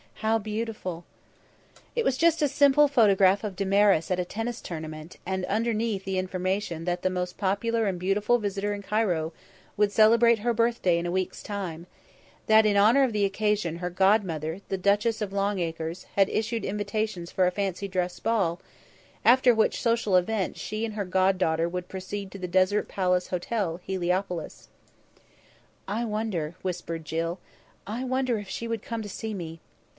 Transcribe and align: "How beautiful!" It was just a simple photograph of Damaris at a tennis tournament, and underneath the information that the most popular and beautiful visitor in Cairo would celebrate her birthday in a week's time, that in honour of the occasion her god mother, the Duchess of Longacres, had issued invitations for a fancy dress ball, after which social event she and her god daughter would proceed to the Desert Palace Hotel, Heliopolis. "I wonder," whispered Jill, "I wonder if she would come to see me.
"How 0.15 0.39
beautiful!" 0.39 1.03
It 1.95 2.03
was 2.05 2.17
just 2.17 2.43
a 2.43 2.47
simple 2.47 2.87
photograph 2.87 3.43
of 3.43 3.55
Damaris 3.55 4.09
at 4.11 4.19
a 4.19 4.25
tennis 4.25 4.61
tournament, 4.61 5.17
and 5.27 5.45
underneath 5.45 6.05
the 6.05 6.19
information 6.19 6.85
that 6.85 7.01
the 7.03 7.09
most 7.09 7.37
popular 7.37 7.85
and 7.87 7.99
beautiful 7.99 8.37
visitor 8.37 8.73
in 8.73 8.81
Cairo 8.83 9.31
would 9.77 9.91
celebrate 9.91 10.39
her 10.39 10.53
birthday 10.53 10.97
in 10.99 11.05
a 11.07 11.11
week's 11.11 11.41
time, 11.41 11.85
that 12.45 12.67
in 12.67 12.77
honour 12.77 13.03
of 13.03 13.13
the 13.13 13.25
occasion 13.25 13.77
her 13.77 13.89
god 13.89 14.23
mother, 14.23 14.61
the 14.69 14.77
Duchess 14.77 15.21
of 15.21 15.31
Longacres, 15.33 16.05
had 16.15 16.29
issued 16.29 16.65
invitations 16.65 17.31
for 17.31 17.45
a 17.45 17.51
fancy 17.51 17.87
dress 17.87 18.19
ball, 18.19 18.59
after 19.25 19.53
which 19.55 19.81
social 19.81 20.15
event 20.15 20.57
she 20.57 20.83
and 20.85 20.93
her 20.95 21.05
god 21.05 21.37
daughter 21.39 21.69
would 21.69 21.87
proceed 21.89 22.31
to 22.31 22.39
the 22.39 22.47
Desert 22.47 22.87
Palace 22.87 23.27
Hotel, 23.27 23.79
Heliopolis. 23.83 24.67
"I 25.87 26.05
wonder," 26.05 26.55
whispered 26.63 27.05
Jill, 27.05 27.39
"I 27.85 28.03
wonder 28.03 28.37
if 28.39 28.49
she 28.49 28.67
would 28.67 28.81
come 28.83 29.01
to 29.03 29.09
see 29.09 29.33
me. 29.35 29.59